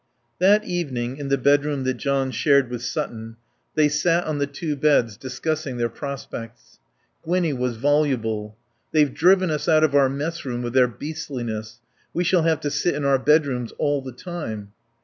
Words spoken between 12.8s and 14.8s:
in our bedrooms all the time."